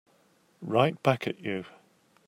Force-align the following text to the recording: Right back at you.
Right 0.63 0.97
back 1.03 1.27
at 1.27 1.41
you. 1.41 1.65